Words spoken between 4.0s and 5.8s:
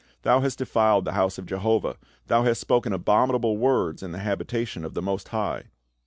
in the habitation of the Most High